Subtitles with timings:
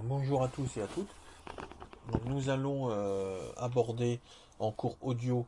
[0.00, 1.10] bonjour à tous et à toutes.
[2.24, 4.20] nous allons euh, aborder
[4.58, 5.46] en cours audio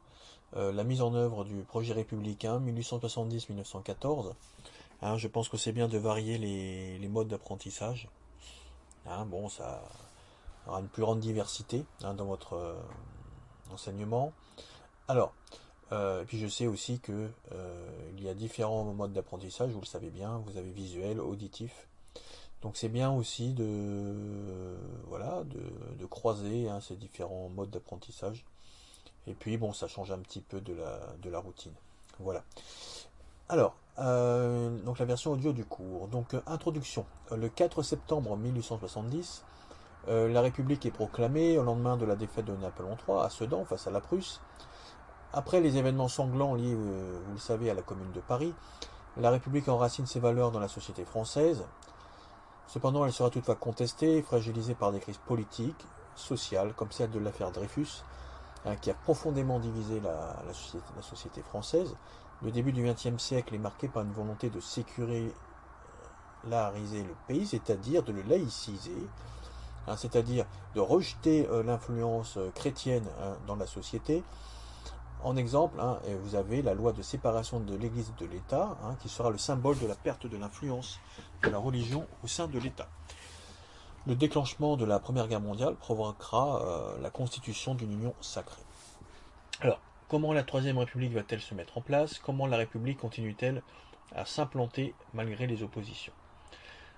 [0.57, 4.35] euh, la mise en œuvre du projet républicain 1870-1914.
[5.03, 8.09] Hein, je pense que c'est bien de varier les, modes d'apprentissage.
[9.07, 9.82] Hein, bon, ça
[10.67, 12.75] aura une plus grande diversité hein, dans votre euh,
[13.72, 14.32] enseignement.
[15.08, 15.35] Alors,
[16.26, 17.31] puis je sais aussi que
[18.17, 21.86] il y a différents modes d'apprentissage, vous le savez bien, vous avez visuel, auditif,
[22.64, 24.14] donc c'est bien aussi de
[25.07, 28.46] voilà de, croiser hein, ces différents modes d'apprentissage.
[29.27, 31.75] Et puis bon, ça change un petit peu de la, de la routine.
[32.20, 32.42] Voilà.
[33.50, 36.08] Alors, euh, donc la version audio du cours.
[36.08, 37.05] Donc euh, introduction.
[37.33, 39.44] Euh, le 4 septembre 1870,
[40.06, 43.86] la République est proclamée au lendemain de la défaite de Napoléon III à Sedan face
[43.86, 44.41] à la Prusse.
[45.34, 48.55] Après les événements sanglants liés, vous le savez, à la Commune de Paris,
[49.17, 51.64] la République enracine ses valeurs dans la société française.
[52.67, 57.19] Cependant, elle sera toutefois contestée et fragilisée par des crises politiques, sociales, comme celle de
[57.19, 58.05] l'affaire Dreyfus,
[58.64, 60.36] hein, qui a profondément divisé la,
[61.03, 61.94] société, française.
[62.42, 65.33] Le début du XXe siècle est marqué par une volonté de sécuriser
[66.44, 69.06] le pays, c'est-à-dire de le laïciser,
[69.86, 74.22] hein, c'est-à-dire de rejeter euh, l'influence euh, chrétienne hein, dans la société,
[75.25, 78.94] en exemple, hein, vous avez la loi de séparation de l'Église et de l'État, hein,
[79.00, 81.00] qui sera le symbole de la perte de l'influence
[81.42, 82.89] de la religion au sein de l'État.
[84.06, 88.62] Le déclenchement de la Première Guerre mondiale provoquera euh, la constitution d'une union sacrée.
[89.61, 92.19] Alors, comment la Troisième République va-t-elle se mettre en place?
[92.19, 93.62] Comment la République continue-t-elle
[94.14, 96.12] à s'implanter malgré les oppositions?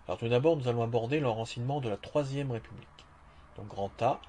[0.09, 2.89] Alors tout d'abord, nous allons aborder l'enracinement de la Troisième République.
[3.57, 4.21] Donc grand A,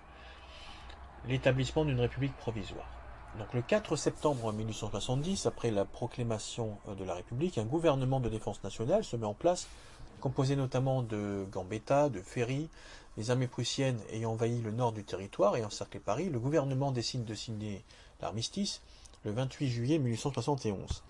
[1.27, 2.96] l'établissement d'une République provisoire.
[3.53, 8.63] Le 4 septembre 1870, après la proclamation euh, de la République, un gouvernement de défense
[8.63, 9.67] nationale se met en place,
[10.21, 12.67] composé notamment de Gambetta, de Ferry,
[13.15, 17.25] les armées prussiennes ayant envahi le nord du territoire et encerclé Paris, le gouvernement décide
[17.25, 17.83] de signer
[18.21, 18.81] l'armistice
[19.23, 21.03] le 28 juillet 1871.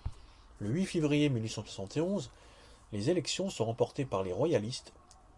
[0.60, 2.30] Le 8 février 1871,
[2.92, 4.92] les élections sont remportées par les royalistes,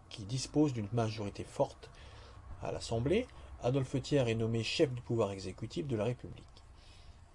[0.09, 1.89] qui disposent d'une majorité forte
[2.61, 3.27] à l'Assemblée.
[3.63, 6.60] Adolphe Thiers est nommé chef du pouvoir exécutif de la République.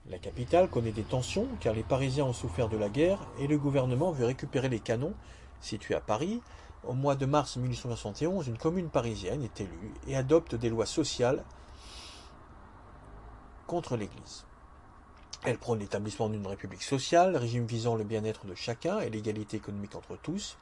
[0.09, 3.59] La capitale connaît des tensions car les Parisiens ont souffert de la guerre et le
[3.59, 5.15] gouvernement veut récupérer les canons
[5.61, 6.43] situés à Paris.
[6.85, 11.43] Au mois de mars 1871, une commune parisienne est élue et adopte des lois sociales
[13.67, 14.45] contre l'Église.
[15.45, 19.97] Elle prône l'établissement d'une république sociale, régime visant le bien-être de chacun et l'égalité économique
[19.97, 20.57] entre tous.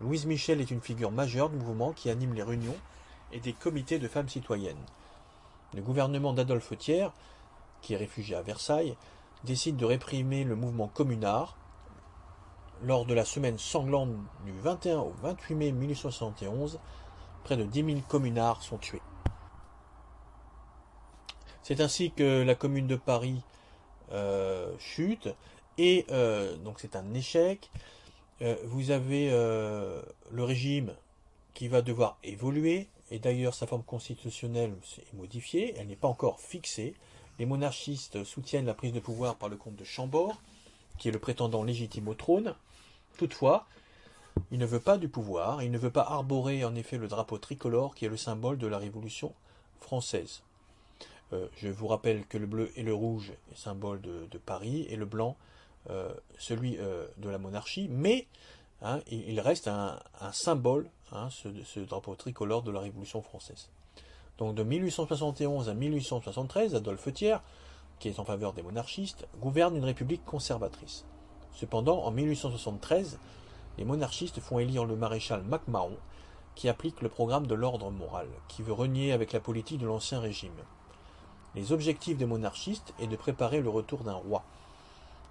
[0.00, 2.76] Louise Michel est une figure majeure du mouvement qui anime les réunions
[3.32, 4.84] et des comités de femmes citoyennes.
[5.74, 7.08] Le gouvernement d'Adolphe Thiers
[7.82, 8.96] qui est réfugié à Versailles,
[9.44, 11.56] décide de réprimer le mouvement communard.
[12.82, 14.10] Lors de la semaine sanglante
[14.44, 16.80] du 21 au 28 mai 1871,
[17.44, 19.02] près de 10 000 communards sont tués.
[21.62, 23.42] C'est ainsi que la commune de Paris
[24.12, 25.28] euh, chute,
[25.78, 27.70] et euh, donc c'est un échec.
[28.40, 30.94] Euh, vous avez le régime
[31.54, 36.40] qui va devoir évoluer, et d'ailleurs sa forme constitutionnelle est modifiée, elle n'est pas encore
[36.40, 36.94] fixée.
[37.38, 40.40] Les monarchistes soutiennent la prise de pouvoir par le comte de Chambord,
[40.98, 42.54] qui est le prétendant légitime au trône.
[43.16, 43.66] Toutefois,
[44.50, 47.38] il ne veut pas du pouvoir, il ne veut pas arborer en effet le drapeau
[47.38, 49.34] tricolore qui est le symbole de la Révolution
[49.80, 50.42] française.
[51.32, 54.96] Euh, je vous rappelle que le bleu et le rouge est symbole de, Paris et
[54.96, 55.36] le blanc
[55.90, 58.26] euh, celui euh, de la monarchie, mais
[58.82, 59.98] hein, il, reste un,
[60.32, 63.68] symbole, hein, ce drapeau tricolore de la Révolution française.
[64.42, 67.36] Donc de 1871 à 1873, Adolphe Thiers,
[68.00, 71.04] qui est en faveur des monarchistes, gouverne une république conservatrice.
[71.54, 73.20] Cependant, en 1873,
[73.78, 75.96] les monarchistes font élire le maréchal MacMahon,
[76.56, 80.18] qui applique le programme de l'ordre moral, qui veut renier avec la politique de l'ancien
[80.18, 80.50] régime.
[81.54, 84.42] Les objectifs des monarchistes est de préparer le retour d'un roi.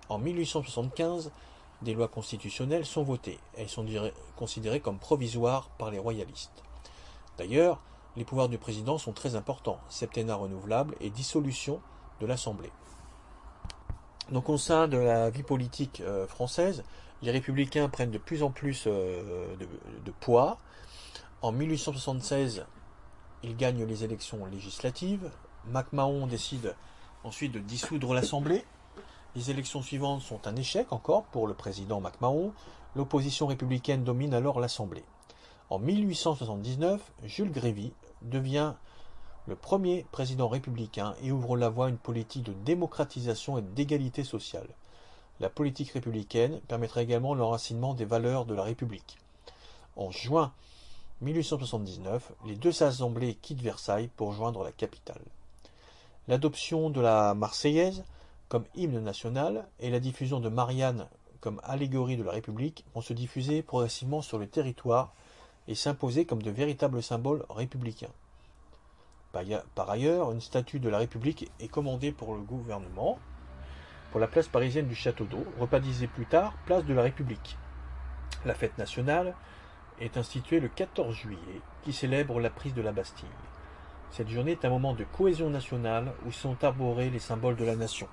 [0.07, 1.31] En 1875,
[1.81, 3.39] des lois constitutionnelles sont votées.
[3.57, 3.85] Elles sont
[4.37, 6.63] considérées comme provisoires par les royalistes.
[7.37, 7.81] D'ailleurs,
[8.15, 11.81] les pouvoirs du président sont très importants, septennat renouvelable et dissolution
[12.19, 12.71] de l'Assemblée.
[14.31, 16.83] Donc au sein de la vie politique euh, française,
[17.21, 19.55] les républicains prennent de plus en plus euh,
[20.05, 20.57] de, poids.
[21.41, 22.65] En 1876,
[23.43, 25.29] ils gagnent les élections législatives.
[25.67, 26.75] MacMahon décide
[27.23, 28.63] ensuite de dissoudre l'Assemblée.
[29.35, 32.53] Les élections suivantes sont un échec encore pour le président MacMahon.
[32.95, 35.03] L'opposition républicaine domine alors l'Assemblée.
[35.71, 38.73] En 1879, Jules Grévy devient
[39.47, 44.25] le premier président républicain et ouvre la voie à une politique de démocratisation et d'égalité
[44.25, 44.67] sociale.
[45.39, 49.17] La politique républicaine permettra également l'enracinement des valeurs de la République.
[49.95, 50.51] En juin
[51.21, 55.21] 1879, les deux assemblées quittent Versailles pour joindre la capitale.
[56.27, 58.03] L'adoption de la Marseillaise
[58.49, 61.07] comme hymne national et la diffusion de Marianne
[61.39, 65.13] comme allégorie de la République vont se diffuser progressivement sur le territoire
[65.67, 68.13] et s'imposer comme de véritables symboles républicains.
[69.75, 73.17] Par ailleurs, une statue de la République est commandée pour le gouvernement
[74.11, 77.57] pour la place parisienne du Château d'Eau, rebaptisée plus tard place de la République.
[78.45, 79.35] La fête nationale
[80.01, 83.29] est instituée le 14 juillet, qui célèbre la prise de la Bastille.
[84.11, 87.77] Cette journée est un moment de cohésion nationale où sont arborés les symboles de la
[87.77, 88.07] nation.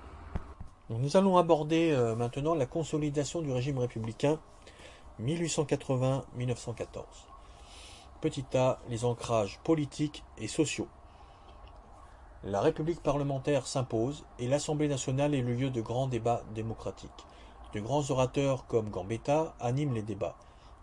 [0.90, 4.38] nous allons aborder euh, maintenant la consolidation du régime républicain
[5.20, 7.02] 1880-1914.
[8.20, 10.88] Petit a, les ancrages politiques et sociaux.
[12.42, 17.26] La République parlementaire s'impose et l'Assemblée nationale est le lieu de grands débats démocratiques.
[17.74, 20.34] De grands orateurs comme Gambetta animent les débats.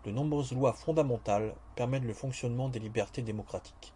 [0.06, 3.92] De nombreuses lois fondamentales permettent le fonctionnement des libertés démocratiques.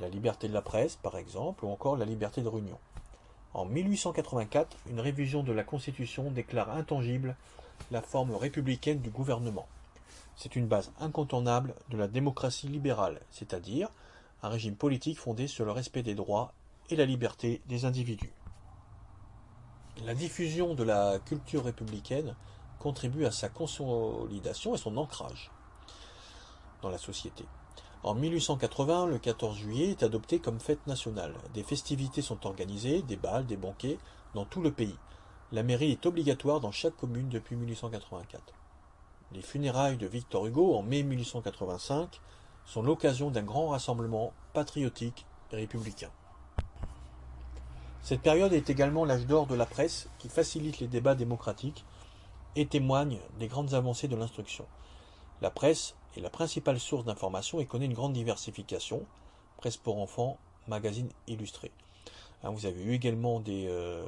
[0.00, 2.78] La liberté de la presse, par exemple, ou encore la liberté de réunion.
[3.52, 7.36] En 1884, une révision de la Constitution déclare intangible
[7.90, 9.66] la forme républicaine du gouvernement.
[10.38, 13.88] C'est une base incontournable de la démocratie libérale, c'est-à-dire
[14.44, 16.52] un régime politique fondé sur le respect des droits
[16.90, 18.32] et la liberté des individus.
[20.04, 22.36] La diffusion de la culture républicaine
[22.78, 25.50] contribue à sa consolidation et son ancrage
[26.82, 27.44] dans la société.
[28.04, 31.34] En 1880, le 14 juillet est adopté comme fête nationale.
[31.52, 33.98] Des festivités sont organisées, des bals, des banquets,
[34.34, 34.96] dans tout le pays.
[35.50, 38.57] La mairie est obligatoire dans chaque commune depuis 1884.
[39.32, 42.20] Les funérailles de Victor Hugo en mai 1885
[42.64, 46.10] sont l'occasion d'un grand rassemblement patriotique républicain.
[48.00, 51.84] Cette période est également l'âge d'or de la presse qui facilite les débats démocratiques
[52.56, 54.64] et témoigne des grandes avancées de l'instruction.
[55.42, 59.04] La presse est la principale source d'information et connaît une grande diversification,
[59.58, 60.38] presse pour enfants,
[60.68, 61.72] magazines illustrés.
[62.42, 64.06] Hein, vous avez eu également des, euh,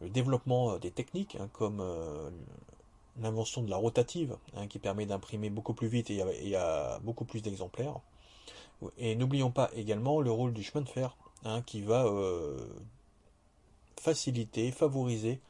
[0.00, 2.30] le développement des techniques hein, comme euh,
[3.20, 7.42] l'invention de la rotative hein, qui permet d'imprimer beaucoup plus vite et à, beaucoup plus
[7.42, 8.00] d'exemplaires.
[8.98, 11.16] Et n'oublions pas également le rôle du chemin de fer
[11.66, 12.58] qui va euh,
[13.98, 15.40] faciliter, favoriser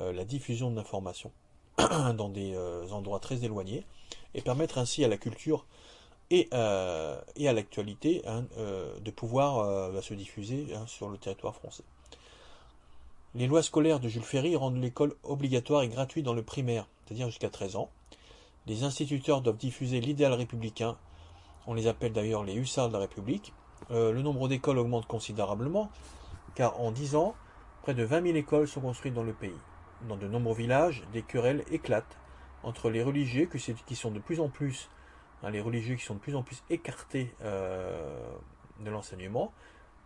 [0.00, 1.32] euh, la diffusion de l'information
[1.78, 3.84] dans des euh, endroits très éloignés
[4.34, 5.66] et permettre ainsi à la culture
[6.32, 6.48] et,
[7.36, 11.82] et à l'actualité hein, de pouvoir se diffuser hein, sur le territoire français.
[13.34, 17.26] Les lois scolaires de Jules Ferry rendent l'école obligatoire et gratuite dans le primaire, c'est-à-dire
[17.26, 17.90] jusqu'à 13 ans.
[18.66, 20.96] Les instituteurs doivent diffuser l'idéal républicain,
[21.66, 23.52] on les appelle d'ailleurs les hussards de la République.
[23.90, 25.90] le nombre d'écoles augmente considérablement,
[26.54, 27.34] car en 10 ans,
[27.82, 29.56] Près de 20 000 écoles sont construites dans le pays.
[30.06, 32.18] Dans de nombreux villages, des querelles éclatent
[32.62, 34.90] entre les religieux qui sont de plus en plus,
[35.42, 38.30] hein, les religieux qui sont de plus en plus écartés euh,
[38.80, 39.50] de l'enseignement,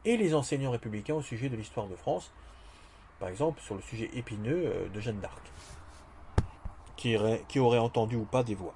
[0.05, 2.33] et les enseignants républicains au sujet de l'histoire de France,
[3.25, 5.41] par exemple sur le sujet épineux euh, de Jeanne d'Arc,
[6.99, 7.17] qui,
[7.59, 8.75] aurait entendu ou pas des voix.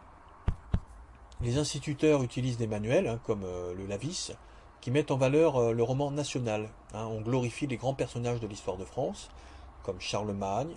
[1.43, 4.33] Les instituteurs utilisent des manuels, hein, comme euh, le Lavis,
[4.81, 6.71] qui mettent en valeur euh, le roman national.
[6.95, 7.05] Hein.
[7.11, 9.29] on glorifie les grands personnages de l'histoire de France,
[9.83, 10.75] comme Charlemagne,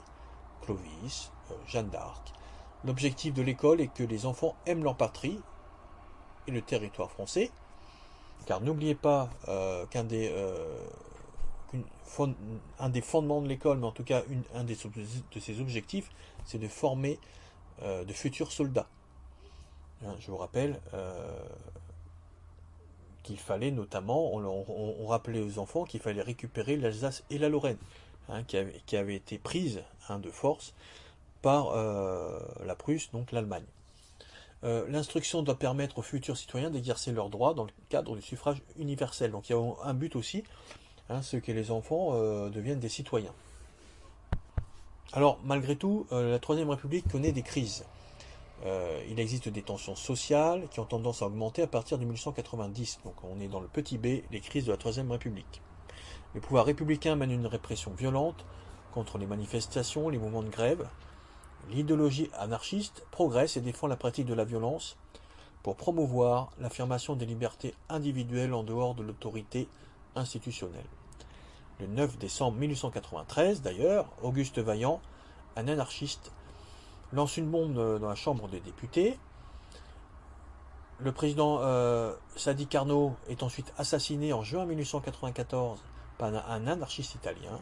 [0.63, 1.31] Clovis,
[1.65, 2.33] Jeanne d'Arc.
[2.83, 5.39] L'objectif de l'école est que les enfants aiment leur patrie
[6.45, 7.51] et le territoire français,
[8.45, 9.30] car n'oubliez pas
[9.92, 10.30] qu'un des,
[12.80, 14.23] un des fondements de l'école, mais en tout cas
[14.54, 16.09] un des, de ses objectifs,
[16.45, 17.19] c'est de former
[17.81, 18.87] de futurs soldats.
[20.06, 20.80] Hein, je vous rappelle,
[23.23, 27.78] qu'il fallait notamment, on, rappelait aux enfants qu'il fallait récupérer l'Alsace et la Lorraine,
[28.30, 30.73] hein, qui, avaient été prises hein, de force
[31.42, 33.66] par euh, la Prusse, donc l'Allemagne.
[34.63, 38.61] Euh, l'instruction doit permettre aux futurs citoyens d'exercer leurs droits dans le cadre du suffrage
[38.78, 39.31] universel.
[39.31, 40.44] Donc il y a un but aussi,
[41.11, 43.33] hein, ce que les enfants euh, deviennent des citoyens.
[45.13, 47.83] Alors malgré tout, la Troisième République connaît des crises.
[48.63, 52.99] Euh, il existe des tensions sociales qui ont tendance à augmenter à partir de 1890.
[53.03, 55.61] Donc on est dans le petit b, les crises de la Troisième République.
[56.35, 58.45] Le pouvoir républicain mène une répression violente
[58.94, 60.87] contre les manifestations, les mouvements de grève.
[61.69, 64.97] L'idéologie anarchiste progresse et défend la pratique de la violence
[65.63, 69.68] pour promouvoir l'affirmation des libertés individuelles en dehors de l'autorité
[70.15, 70.85] institutionnelle.
[71.81, 75.02] Le 9 décembre 1893, d'ailleurs, Auguste Vaillant,
[75.56, 76.31] un anarchiste,
[77.11, 79.18] lance une bombe dans la Chambre des députés.
[81.00, 85.80] Le président euh, Sadi Carnot est ensuite assassiné en juin 1894
[86.19, 87.59] par un anarchiste italien.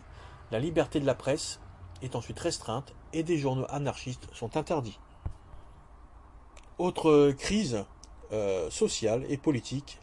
[0.51, 1.61] La liberté de la presse
[2.01, 4.99] est ensuite restreinte et des journaux anarchistes sont interdits.
[6.77, 7.85] Autre crise
[8.33, 9.97] euh, sociale et politique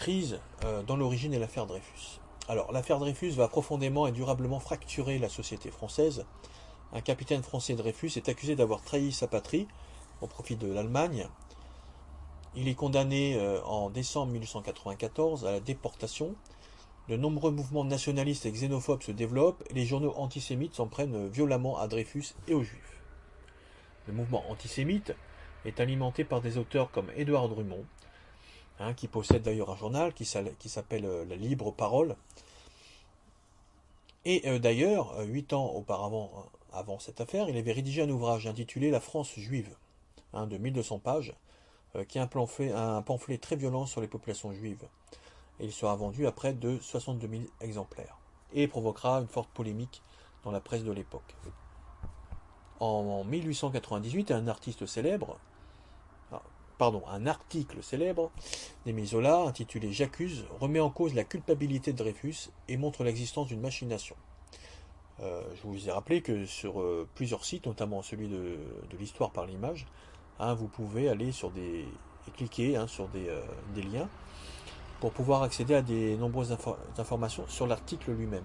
[0.00, 0.40] crise
[0.86, 2.20] dans l'origine de l'affaire Dreyfus.
[2.48, 6.24] Alors, l'affaire Dreyfus va profondément et durablement fracturer la société française.
[6.94, 9.68] Un capitaine français Dreyfus est accusé d'avoir trahi sa patrie
[10.22, 11.28] au profit de l'Allemagne.
[12.54, 16.34] Il est condamné en décembre 1894 à la déportation
[17.10, 21.78] de nombreux mouvements nationalistes et xénophobes se développent et les journaux antisémites s'en prennent violemment
[21.78, 23.02] à Dreyfus et aux Juifs.
[24.06, 25.14] Le mouvement antisémite
[25.66, 27.84] est alimenté par des auteurs comme Édouard Drummond,
[28.80, 32.16] hein, qui possède d'ailleurs un journal qui s'appelle euh, La Libre Parole.
[34.24, 38.48] Et euh, d'ailleurs, euh, huit ans auparavant, avant cette affaire, il avait rédigé un ouvrage
[38.48, 39.76] intitulé La France juive,
[40.32, 41.34] hein, de 1200 pages,
[42.08, 44.86] qui est un pamphlet très violent sur les populations juives
[45.62, 48.18] il sera vendu à près de 62 000 exemplaires,
[48.52, 50.02] et provoquera une forte polémique
[50.44, 51.36] dans la presse de l'époque.
[52.80, 55.38] En 1898, un artiste célèbre,
[56.82, 58.30] un article célèbre
[58.86, 63.60] d'Émile Zola intitulé J'accuse remet en cause la culpabilité de Dreyfus et montre l'existence d'une
[63.60, 64.16] machination.
[65.20, 68.56] Euh, je vous ai rappelé que sur euh, plusieurs sites, notamment celui de,
[68.98, 69.86] l'histoire par l'image,
[70.38, 71.84] hein, vous pouvez aller sur des
[72.28, 73.40] et cliquer hein, sur des, euh,
[73.74, 74.08] des liens
[75.00, 76.56] pour pouvoir accéder à des nombreuses
[76.98, 78.44] informations sur l'article lui-même.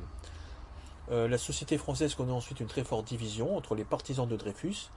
[1.09, 4.89] La société française connaît ensuite une très forte division entre les partisans de Dreyfus,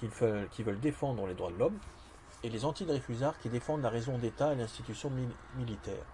[0.00, 1.78] qui veulent défendre les droits de l'homme,
[2.42, 5.10] et les anti-Dreyfusards qui défendent la raison d'État et l'institution
[5.56, 6.04] militaire.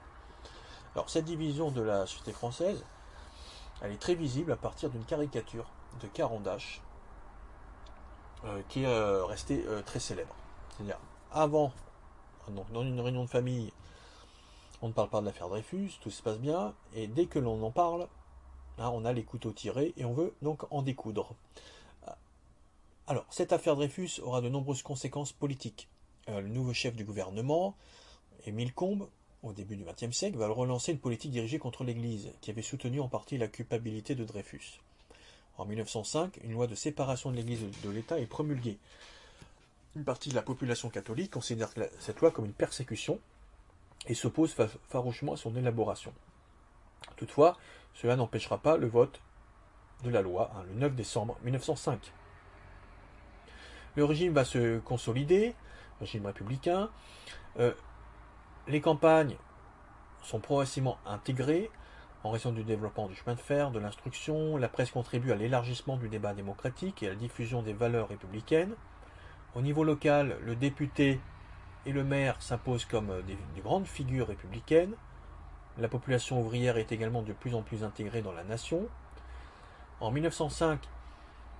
[0.94, 2.84] Alors cette division de la société française,
[3.80, 5.66] elle est très visible à partir d'une caricature
[6.00, 6.80] de Carandache,
[8.44, 10.34] euh, qui est euh, restée très célèbre.
[10.76, 10.98] C'est-à-dire,
[11.32, 11.72] avant,
[12.48, 13.72] donc dans une réunion de famille,
[14.80, 17.62] on ne parle pas de l'affaire Dreyfus, tout se passe bien, et dès que l'on
[17.62, 18.08] en parle,
[18.78, 21.34] hein, on a les couteaux tirés et on veut donc en découdre.
[23.08, 25.88] Alors, cette affaire Dreyfus aura de nombreuses conséquences politiques.
[26.28, 27.76] Euh, le nouveau chef du gouvernement,
[28.46, 29.08] Émile Combes,
[29.42, 33.00] au début du XXe siècle, va relancer une politique dirigée contre l'Église, qui avait soutenu
[33.00, 34.80] en partie la culpabilité de Dreyfus.
[35.56, 38.78] En 1905, une loi de séparation de l'Église de l'État est promulguée.
[39.96, 43.18] Une partie de la population catholique considère cette loi comme une persécution
[44.06, 44.54] et s'oppose
[44.88, 46.12] farouchement à son élaboration.
[47.16, 47.56] Toutefois,
[47.94, 49.20] cela n'empêchera pas le vote
[50.04, 52.12] de la loi hein, le 9 décembre 1905.
[53.96, 55.54] Le régime va se consolider,
[56.00, 56.90] régime républicain.
[57.58, 57.72] Euh,
[58.66, 59.36] les campagnes
[60.22, 61.70] sont progressivement intégrées
[62.24, 64.56] en raison du développement du chemin de fer, de l'instruction.
[64.56, 68.74] La presse contribue à l'élargissement du débat démocratique et à la diffusion des valeurs républicaines.
[69.54, 71.20] Au niveau local, le député
[71.86, 74.94] et le maire s'impose comme euh, des, grandes figures républicaines.
[75.78, 78.88] La population ouvrière est également de plus en plus intégrée dans la nation.
[80.00, 80.80] En 1905,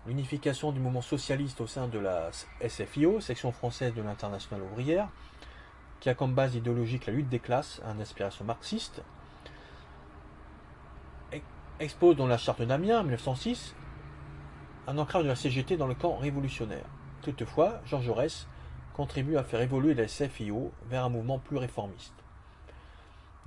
[0.09, 2.31] l'unification du mouvement socialiste au sein de la
[2.67, 5.09] SFIO, section française de l'internationale ouvrière,
[6.01, 9.03] qui a comme base idéologique la lutte des classes, un inspiration marxiste,
[11.79, 13.75] expose dans la charte d'Amiens, 1906,
[14.87, 16.87] un ancrage de la CGT dans le camp révolutionnaire.
[17.21, 18.47] Toutefois, Georges Jaurès
[18.95, 22.15] contribue à faire évoluer la SFIO vers un mouvement plus réformiste.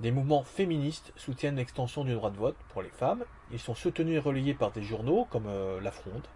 [0.00, 3.24] Des mouvements féministes soutiennent l'extension du droit de vote pour les femmes.
[3.52, 6.26] Ils sont soutenus et relayés par des journaux comme euh, La Fronde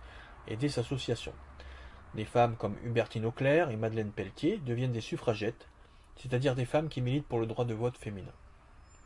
[0.47, 1.35] et des associations.
[2.15, 5.69] Des femmes comme Hubertine Auclair et Madeleine Pelletier deviennent des suffragettes,
[6.17, 8.33] c'est-à-dire des femmes qui militent pour le droit de vote féminin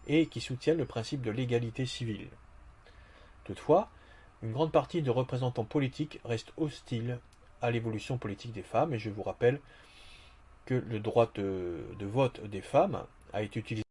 [0.06, 2.28] et qui soutiennent le principe de l'égalité civile.
[3.44, 3.90] Toutefois,
[4.42, 7.20] une grande partie de représentants politiques restent hostiles
[7.62, 9.60] à l'évolution politique des femmes et je vous rappelle
[10.66, 13.82] que le droit de, vote des femmes a été utilisé